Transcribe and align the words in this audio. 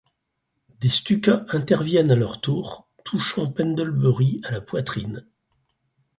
Des 0.79 0.89
Stukas 0.89 1.45
interviennent 1.49 2.09
à 2.09 2.15
leur 2.15 2.41
tour, 2.41 2.87
touchant 3.03 3.51
Pendlebury 3.51 4.41
à 4.45 4.49
la 4.51 4.59
poitrine. 4.59 5.27